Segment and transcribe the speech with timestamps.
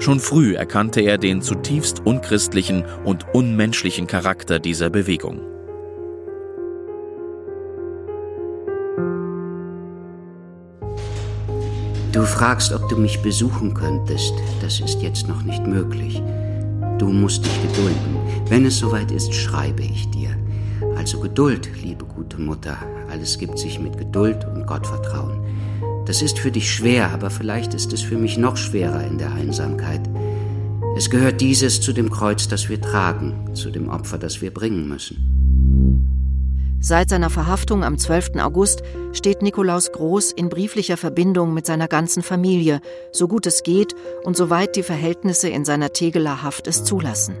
[0.00, 5.42] Schon früh erkannte er den zutiefst unchristlichen und unmenschlichen Charakter dieser Bewegung.
[12.12, 14.32] Du fragst, ob du mich besuchen könntest.
[14.62, 16.22] Das ist jetzt noch nicht möglich.
[16.98, 18.16] Du musst dich gedulden.
[18.48, 20.30] Wenn es soweit ist, schreibe ich dir.
[20.96, 22.78] Also Geduld, liebe gute Mutter.
[23.10, 25.40] Alles gibt sich mit Geduld und Gottvertrauen.
[26.10, 29.32] Das ist für dich schwer, aber vielleicht ist es für mich noch schwerer in der
[29.32, 30.00] Einsamkeit.
[30.96, 34.88] Es gehört dieses zu dem Kreuz, das wir tragen, zu dem Opfer, das wir bringen
[34.88, 36.74] müssen.
[36.80, 38.40] Seit seiner Verhaftung am 12.
[38.40, 42.80] August steht Nikolaus Groß in brieflicher Verbindung mit seiner ganzen Familie,
[43.12, 47.36] so gut es geht und soweit die Verhältnisse in seiner Tegeler Haft es zulassen.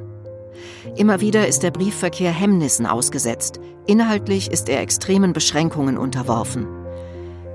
[0.96, 3.58] Immer wieder ist der Briefverkehr Hemmnissen ausgesetzt.
[3.88, 6.79] Inhaltlich ist er extremen Beschränkungen unterworfen.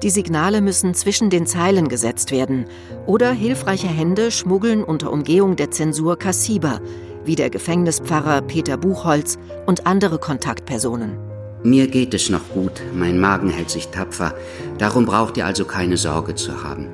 [0.03, 2.65] Die Signale müssen zwischen den Zeilen gesetzt werden
[3.05, 6.81] oder hilfreiche Hände schmuggeln unter Umgehung der Zensur Kassiber,
[7.23, 11.17] wie der Gefängnispfarrer Peter Buchholz und andere Kontaktpersonen.
[11.63, 14.35] Mir geht es noch gut, mein Magen hält sich tapfer,
[14.77, 16.89] darum braucht ihr also keine Sorge zu haben.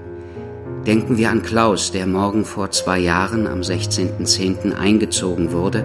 [0.85, 4.73] Denken wir an Klaus, der morgen vor zwei Jahren am 16.10.
[4.73, 5.83] eingezogen wurde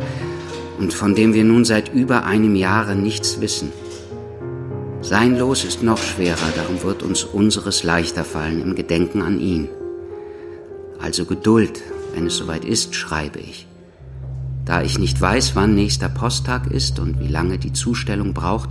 [0.78, 3.72] und von dem wir nun seit über einem Jahre nichts wissen.
[5.08, 9.68] Sein Los ist noch schwerer, darum wird uns unseres leichter fallen im Gedenken an ihn.
[11.00, 11.80] Also Geduld,
[12.12, 13.68] wenn es soweit ist, schreibe ich.
[14.64, 18.68] Da ich nicht weiß, wann nächster Posttag ist und wie lange die Zustellung braucht,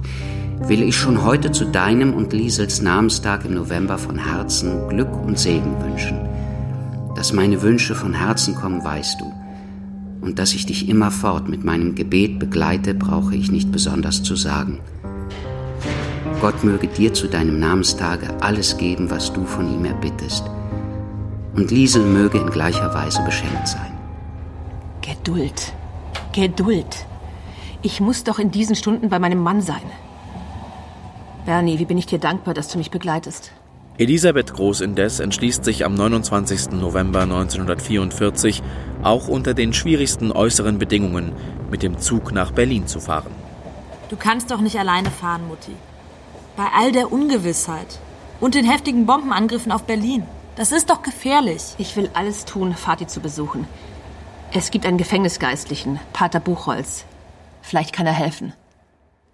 [0.60, 5.40] will ich schon heute zu deinem und Liesels Namenstag im November von Herzen Glück und
[5.40, 6.20] Segen wünschen.
[7.16, 9.32] Dass meine Wünsche von Herzen kommen, weißt du.
[10.20, 14.82] Und dass ich dich immerfort mit meinem Gebet begleite, brauche ich nicht besonders zu sagen.
[16.46, 20.44] Gott möge dir zu deinem Namenstage alles geben, was du von ihm erbittest.
[21.56, 23.98] Und Liesel möge in gleicher Weise beschenkt sein.
[25.02, 25.74] Geduld.
[26.34, 27.08] Geduld.
[27.82, 29.82] Ich muss doch in diesen Stunden bei meinem Mann sein.
[31.48, 33.52] Bernie, wie bin ich dir dankbar, dass du mich begleitest.
[33.98, 36.74] Elisabeth Groß indes entschließt sich am 29.
[36.74, 38.62] November 1944,
[39.02, 41.32] auch unter den schwierigsten äußeren Bedingungen,
[41.72, 43.32] mit dem Zug nach Berlin zu fahren.
[44.10, 45.72] Du kannst doch nicht alleine fahren, Mutti.
[46.56, 48.00] Bei all der Ungewissheit
[48.40, 50.24] und den heftigen Bombenangriffen auf Berlin.
[50.56, 51.76] Das ist doch gefährlich.
[51.78, 53.68] Ich will alles tun, Vati zu besuchen.
[54.54, 57.04] Es gibt einen Gefängnisgeistlichen, Pater Buchholz.
[57.62, 58.54] Vielleicht kann er helfen.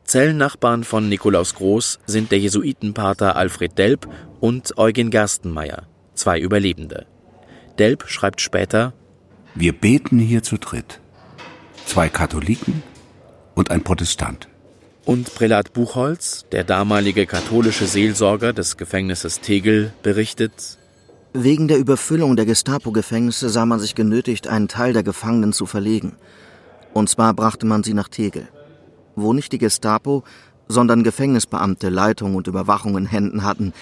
[0.05, 4.09] Zellennachbarn von Nikolaus Groß sind der Jesuitenpater Alfred Delp
[4.39, 5.83] und Eugen Gerstenmeier,
[6.15, 7.05] zwei Überlebende.
[7.77, 8.93] Delp schreibt später:
[9.53, 10.99] Wir beten hier zu dritt.
[11.85, 12.81] Zwei Katholiken
[13.53, 14.47] und ein Protestant.
[15.03, 20.77] Und Prälat Buchholz, der damalige katholische Seelsorger des Gefängnisses Tegel, berichtet:
[21.33, 26.17] Wegen der Überfüllung der Gestapo-Gefängnisse sah man sich genötigt, einen Teil der Gefangenen zu verlegen.
[26.93, 28.47] Und zwar brachte man sie nach Tegel,
[29.15, 30.23] wo nicht die Gestapo,
[30.67, 33.73] sondern Gefängnisbeamte Leitung und Überwachung in Händen hatten,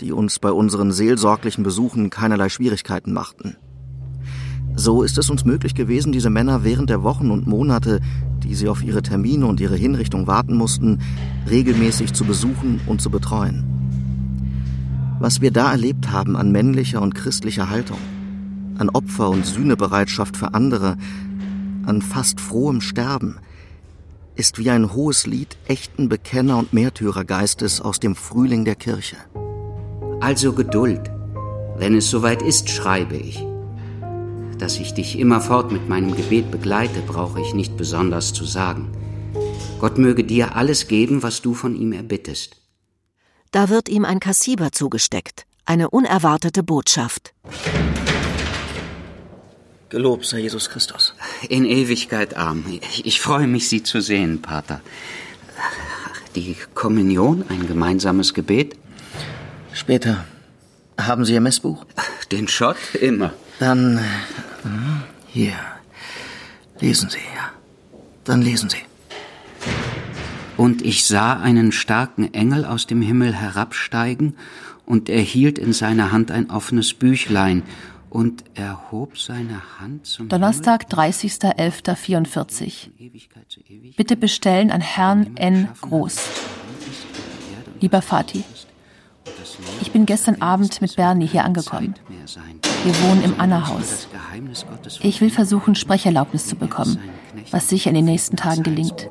[0.00, 3.56] die uns bei unseren seelsorglichen Besuchen keinerlei Schwierigkeiten machten.
[4.78, 7.98] So ist es uns möglich gewesen, diese Männer während der Wochen und Monate,
[8.44, 11.00] die sie auf ihre Termine und ihre Hinrichtung warten mussten,
[11.50, 13.64] regelmäßig zu besuchen und zu betreuen.
[15.18, 17.98] Was wir da erlebt haben an männlicher und christlicher Haltung,
[18.78, 20.96] an Opfer und Sühnebereitschaft für andere,
[21.84, 23.38] an fast frohem Sterben,
[24.36, 29.16] ist wie ein hohes Lied echten Bekenner- und Märtyrergeistes aus dem Frühling der Kirche.
[30.20, 31.10] Also Geduld.
[31.76, 33.47] Wenn es soweit ist, schreibe ich.
[34.58, 38.90] Dass ich dich immerfort mit meinem Gebet begleite, brauche ich nicht besonders zu sagen.
[39.78, 42.56] Gott möge dir alles geben, was du von ihm erbittest.
[43.52, 47.32] Da wird ihm ein Kassiber zugesteckt, eine unerwartete Botschaft.
[49.88, 51.14] Gelobt sei Jesus Christus.
[51.48, 52.64] In Ewigkeit arm.
[52.68, 54.82] Ich, ich freue mich, Sie zu sehen, Pater.
[56.34, 58.76] Die Kommunion, ein gemeinsames Gebet?
[59.72, 60.24] Später.
[61.00, 61.86] Haben Sie Ihr Messbuch?
[62.32, 63.32] Den Schott immer.
[63.58, 63.98] Dann
[64.62, 65.54] hm, hier.
[66.80, 67.50] Lesen Sie, ja.
[68.24, 68.78] Dann lesen Sie.
[70.56, 74.34] Und ich sah einen starken Engel aus dem Himmel herabsteigen,
[74.86, 77.62] und er hielt in seiner Hand ein offenes Büchlein,
[78.10, 82.88] und erhob seine Hand zum Donnerstag, 30.11.44.
[83.96, 85.68] Bitte bestellen an Herrn N.
[85.80, 86.18] Groß.
[87.80, 88.44] Lieber Vati,
[89.80, 91.94] ich bin gestern Abend mit Bernie hier angekommen.
[92.84, 94.08] Wir wohnen im Anna-Haus.
[95.00, 96.98] Ich will versuchen, Sprecherlaubnis zu bekommen,
[97.50, 99.08] was sicher in den nächsten Tagen gelingt.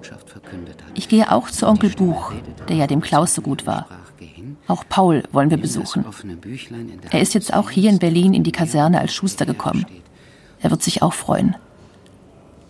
[0.93, 2.33] Ich gehe auch zu Onkel Buch,
[2.69, 3.87] der ja dem Klaus so gut war.
[4.67, 6.05] Auch Paul wollen wir besuchen.
[7.09, 9.85] Er ist jetzt auch hier in Berlin in die Kaserne als Schuster gekommen.
[10.59, 11.55] Er wird sich auch freuen.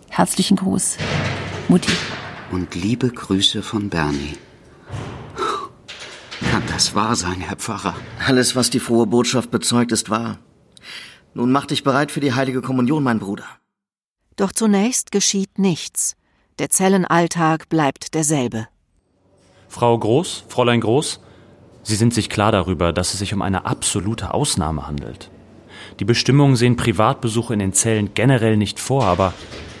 [0.08, 0.98] Herzlichen Gruß,
[1.68, 1.92] Mutti.
[2.50, 4.36] Und liebe Grüße von Bernie.
[6.40, 7.94] Kann das wahr sein, Herr Pfarrer?
[8.26, 10.38] Alles, was die frohe Botschaft bezeugt, ist wahr.
[11.34, 13.44] Nun mach dich bereit für die heilige Kommunion, mein Bruder.
[14.36, 16.16] Doch zunächst geschieht nichts.
[16.58, 18.68] Der Zellenalltag bleibt derselbe.
[19.68, 21.20] Frau Groß, Fräulein Groß,
[21.88, 25.30] Sie sind sich klar darüber, dass es sich um eine absolute Ausnahme handelt.
[26.00, 29.32] Die Bestimmungen sehen Privatbesuche in den Zellen generell nicht vor, aber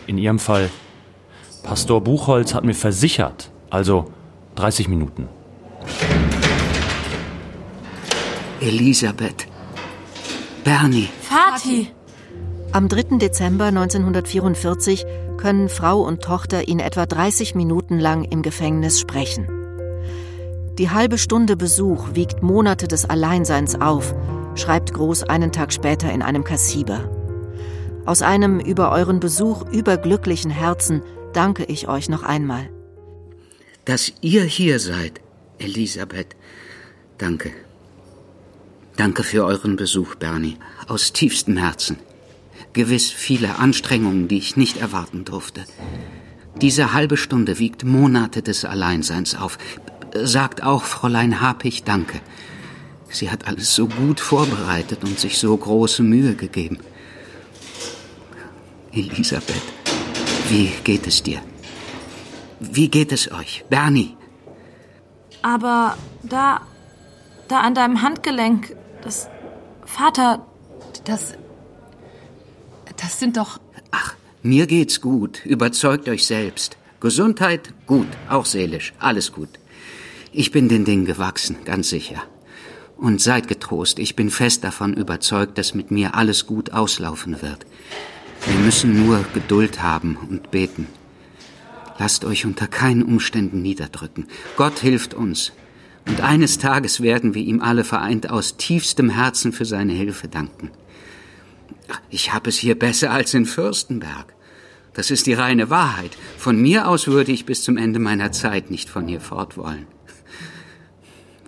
[0.06, 0.70] in Ihrem Fall.
[1.62, 4.10] Pastor Buchholz hat mir versichert, also
[4.54, 5.28] 30 Minuten.
[8.60, 9.46] Elisabeth.
[10.64, 11.08] Bernie.
[11.22, 11.92] Vati.
[12.72, 13.18] Am 3.
[13.18, 15.06] Dezember 1944
[15.36, 19.46] können Frau und Tochter ihn etwa 30 Minuten lang im Gefängnis sprechen.
[20.76, 24.12] Die halbe Stunde Besuch wiegt Monate des Alleinseins auf,
[24.56, 27.08] schreibt Groß einen Tag später in einem Kassiber.
[28.06, 31.02] Aus einem über euren Besuch überglücklichen Herzen
[31.32, 32.68] danke ich euch noch einmal.
[33.84, 35.20] Dass ihr hier seid,
[35.58, 36.34] Elisabeth.
[37.18, 37.52] Danke.
[38.98, 40.56] Danke für euren Besuch, Bernie.
[40.88, 41.98] Aus tiefstem Herzen.
[42.72, 45.64] Gewiss viele Anstrengungen, die ich nicht erwarten durfte.
[46.60, 49.56] Diese halbe Stunde wiegt Monate des Alleinseins auf
[50.14, 52.20] sagt auch Fräulein Hapig Danke.
[53.08, 56.78] Sie hat alles so gut vorbereitet und sich so große Mühe gegeben.
[58.90, 59.62] Elisabeth,
[60.48, 61.40] wie geht es dir?
[62.58, 64.16] Wie geht es euch, Bernie?
[65.42, 66.62] Aber da,
[67.46, 69.28] da an deinem Handgelenk, das
[69.84, 70.46] Vater,
[71.04, 71.34] das,
[72.96, 73.58] das sind doch.
[73.90, 75.44] Ach, mir geht's gut.
[75.46, 76.76] Überzeugt euch selbst.
[77.00, 79.50] Gesundheit, gut, auch seelisch, alles gut.
[80.32, 82.22] Ich bin den Dingen gewachsen, ganz sicher.
[82.96, 87.64] Und seid getrost, ich bin fest davon überzeugt, dass mit mir alles gut auslaufen wird.
[88.46, 90.88] Wir müssen nur Geduld haben und beten.
[91.98, 94.26] Lasst euch unter keinen Umständen niederdrücken.
[94.56, 95.52] Gott hilft uns.
[96.08, 100.70] Und eines Tages werden wir ihm alle vereint aus tiefstem Herzen für seine Hilfe danken.
[102.10, 104.34] Ich habe es hier besser als in Fürstenberg.
[104.94, 106.16] Das ist die reine Wahrheit.
[106.38, 109.86] Von mir aus würde ich bis zum Ende meiner Zeit nicht von hier fort wollen.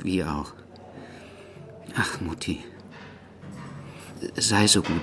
[0.03, 0.53] Wie auch.
[1.97, 2.61] Ach, Mutti.
[4.37, 5.03] Sei so gut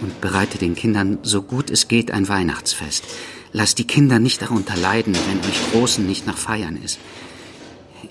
[0.00, 3.04] und bereite den Kindern so gut es geht ein Weihnachtsfest.
[3.52, 6.98] Lass die Kinder nicht darunter leiden, wenn euch Großen nicht nach Feiern ist.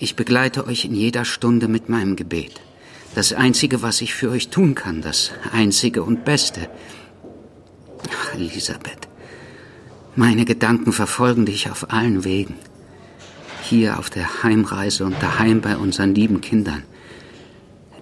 [0.04, 2.60] Ich begleite euch in jeder Stunde mit meinem Gebet.
[3.14, 6.68] Das Einzige, was ich für euch tun kann, das Einzige und Beste.
[8.12, 9.08] Ach, Elisabeth,
[10.14, 12.56] meine Gedanken verfolgen dich auf allen Wegen
[13.62, 16.82] hier auf der Heimreise und daheim bei unseren lieben Kindern.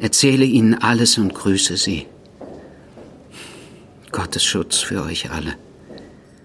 [0.01, 2.09] Erzähle ihnen alles und grüße sie.
[4.11, 5.55] Gottes Schutz für euch alle.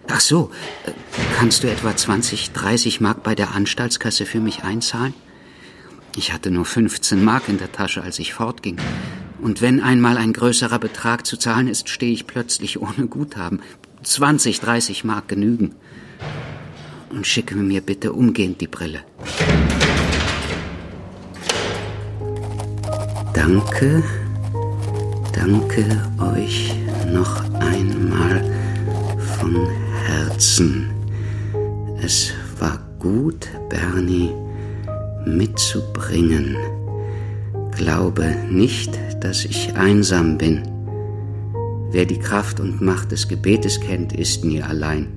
[0.07, 0.51] Ach so,
[0.85, 0.91] äh,
[1.35, 5.15] kannst du etwa 20, 30 Mark bei der Anstaltskasse für mich einzahlen?
[6.17, 8.77] Ich hatte nur 15 Mark in der Tasche, als ich fortging.
[9.39, 13.61] Und wenn einmal ein größerer Betrag zu zahlen ist, stehe ich plötzlich ohne Guthaben.
[14.01, 15.75] 20, 30 Mark genügen
[17.11, 19.03] und schicke mir bitte umgehend die Brille.
[23.33, 24.03] Danke,
[25.33, 26.73] danke euch
[27.13, 28.43] noch einmal
[29.37, 29.67] von
[30.07, 30.89] Herzen.
[32.01, 34.33] Es war gut, Bernie
[35.27, 36.55] mitzubringen.
[37.75, 40.63] Glaube nicht, dass ich einsam bin.
[41.91, 45.07] Wer die Kraft und Macht des Gebetes kennt, ist nie allein.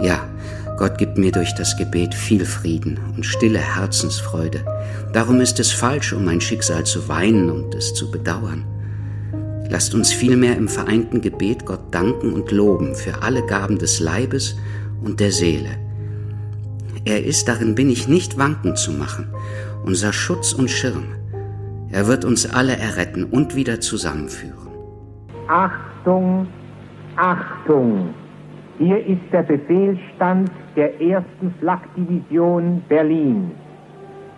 [0.00, 0.28] Ja,
[0.76, 4.64] Gott gibt mir durch das Gebet viel Frieden und stille Herzensfreude.
[5.12, 8.64] Darum ist es falsch, um mein Schicksal zu weinen und es zu bedauern.
[9.70, 14.56] Lasst uns vielmehr im vereinten Gebet Gott danken und loben für alle Gaben des Leibes
[15.02, 15.85] und der Seele.
[17.06, 19.28] Er ist, darin bin ich nicht wanken zu machen,
[19.84, 21.04] unser Schutz und Schirm.
[21.92, 24.68] Er wird uns alle erretten und wieder zusammenführen.
[25.46, 26.48] Achtung,
[27.14, 28.12] Achtung!
[28.78, 33.52] Hier ist der Befehlsstand der ersten Flakdivision Berlin.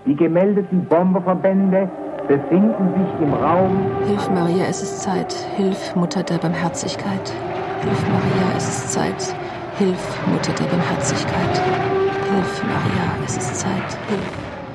[0.07, 1.91] Die gemeldeten Bomberverbände
[2.29, 3.91] befinden sich im Raum.
[4.07, 5.33] Hilf Maria, es ist Zeit.
[5.57, 7.33] Hilf Mutter der Barmherzigkeit.
[7.81, 9.35] Hilf Maria, es ist Zeit.
[9.79, 11.98] Hilf Mutter der Barmherzigkeit.
[12.31, 13.99] Hilf Maria, es ist Zeit.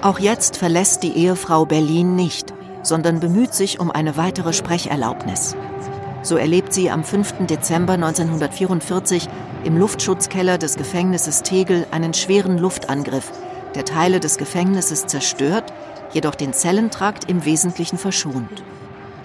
[0.01, 5.55] Auch jetzt verlässt die Ehefrau Berlin nicht, sondern bemüht sich um eine weitere Sprecherlaubnis.
[6.24, 7.45] So erlebt sie am 5.
[7.45, 9.29] Dezember 1944
[9.65, 13.31] im Luftschutzkeller des Gefängnisses Tegel einen schweren Luftangriff,
[13.75, 15.72] der Teile des Gefängnisses zerstört
[16.12, 18.63] jedoch den Zellentrakt im Wesentlichen verschont.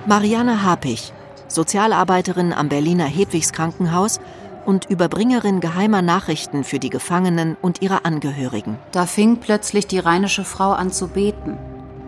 [0.07, 1.15] Marianne Hapich,
[1.49, 4.21] Sozialarbeiterin am Berliner Hedwigs Krankenhaus
[4.69, 8.77] und Überbringerin geheimer Nachrichten für die Gefangenen und ihre Angehörigen.
[8.93, 11.57] Da fing plötzlich die rheinische Frau an zu beten.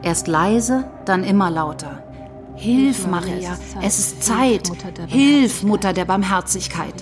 [0.03, 2.03] Erst leise, dann immer lauter.
[2.57, 4.71] Hilf, Maria, es ist Zeit.
[5.07, 6.93] Hilf, Mutter der Barmherzigkeit.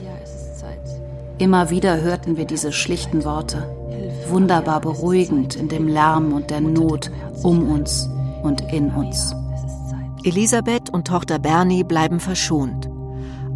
[1.39, 3.69] Immer wieder hörten wir diese schlichten Worte,
[4.29, 7.11] wunderbar beruhigend in dem Lärm und der Not
[7.43, 8.09] um uns
[8.45, 9.35] und in uns.
[10.23, 12.88] Elisabeth und Tochter Bernie bleiben verschont.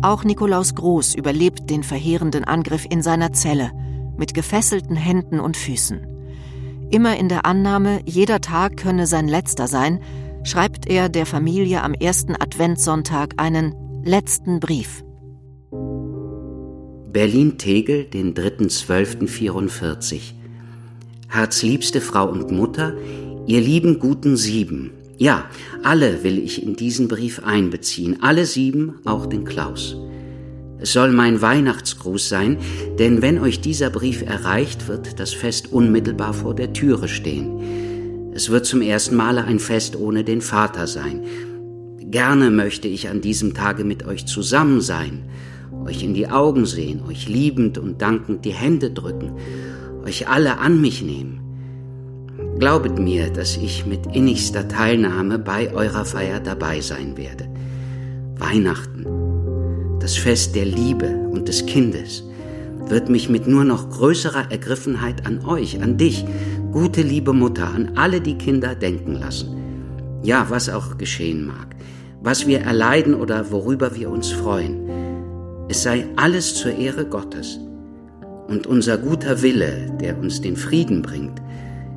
[0.02, 3.70] Auch Nikolaus Groß überlebt den verheerenden Angriff in seiner Zelle
[4.18, 6.06] mit gefesselten Händen und Füßen.
[6.90, 10.00] Immer in der Annahme, jeder Tag könne sein letzter sein,
[10.42, 15.04] schreibt er der Familie am ersten Adventssonntag einen letzten Brief.
[17.12, 20.32] Berlin-Tegel, den 3.12.44.
[21.28, 22.94] Herzliebste Frau und Mutter,
[23.46, 24.92] Ihr lieben guten Sieben,
[25.22, 25.44] ja,
[25.84, 29.96] alle will ich in diesen Brief einbeziehen, alle sieben, auch den Klaus.
[30.80, 32.58] Es soll mein Weihnachtsgruß sein,
[32.98, 38.32] denn wenn euch dieser Brief erreicht, wird das Fest unmittelbar vor der Türe stehen.
[38.34, 41.22] Es wird zum ersten Male ein Fest ohne den Vater sein.
[42.00, 45.22] Gerne möchte ich an diesem Tage mit euch zusammen sein,
[45.86, 49.36] euch in die Augen sehen, euch liebend und dankend die Hände drücken,
[50.04, 51.41] euch alle an mich nehmen.
[52.58, 57.48] Glaubet mir, dass ich mit innigster Teilnahme bei eurer Feier dabei sein werde.
[58.36, 59.06] Weihnachten,
[60.00, 62.24] das Fest der Liebe und des Kindes,
[62.86, 66.24] wird mich mit nur noch größerer Ergriffenheit an euch, an dich,
[66.72, 69.56] gute liebe Mutter, an alle die Kinder denken lassen.
[70.22, 71.68] Ja, was auch geschehen mag,
[72.22, 74.88] was wir erleiden oder worüber wir uns freuen.
[75.68, 77.58] Es sei alles zur Ehre Gottes.
[78.48, 81.40] Und unser guter Wille, der uns den Frieden bringt,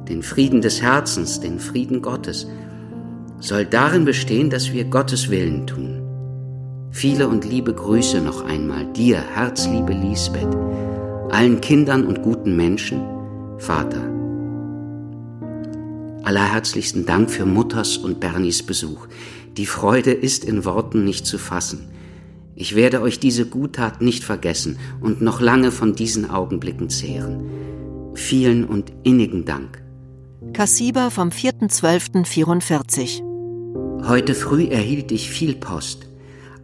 [0.10, 2.48] den Frieden des Herzens, den Frieden Gottes,
[3.40, 6.02] soll darin bestehen, dass wir Gottes Willen tun.
[6.92, 10.56] Viele und liebe Grüße noch einmal dir, herzliebe Lisbeth,
[11.30, 13.02] allen Kindern und guten Menschen,
[13.58, 14.02] Vater.
[16.24, 19.08] Allerherzlichsten Dank für Mutters und Bernies Besuch.
[19.58, 21.90] Die Freude ist in Worten nicht zu fassen.
[22.56, 27.44] Ich werde euch diese Guttat nicht vergessen und noch lange von diesen Augenblicken zehren.
[28.16, 29.85] Vielen und innigen Dank.
[30.56, 34.08] Kassiber vom 4.12.44.
[34.08, 36.08] Heute früh erhielt ich viel Post.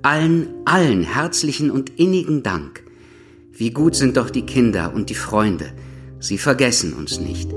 [0.01, 2.85] Allen, allen herzlichen und innigen Dank.
[3.51, 5.73] Wie gut sind doch die Kinder und die Freunde.
[6.19, 7.51] Sie vergessen uns nicht.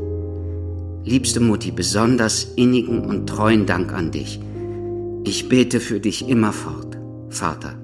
[1.04, 4.40] Liebste Mutti, besonders innigen und treuen Dank an dich.
[5.22, 6.98] Ich bete für dich immerfort,
[7.30, 7.78] Vater.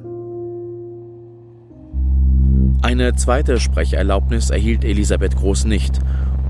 [2.83, 6.01] Eine zweite Sprecherlaubnis erhielt Elisabeth Groß nicht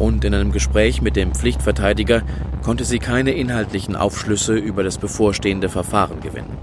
[0.01, 2.23] und in einem Gespräch mit dem Pflichtverteidiger
[2.65, 6.57] konnte sie keine inhaltlichen Aufschlüsse über das bevorstehende Verfahren gewinnen.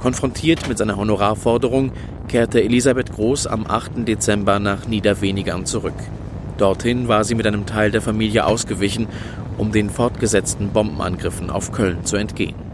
[0.00, 1.92] Konfrontiert mit seiner Honorarforderung
[2.28, 4.06] kehrte Elisabeth Groß am 8.
[4.06, 5.94] Dezember nach Niederwenigern zurück.
[6.58, 9.06] Dorthin war sie mit einem Teil der Familie ausgewichen,
[9.56, 12.71] um den fortgesetzten Bombenangriffen auf Köln zu entgehen.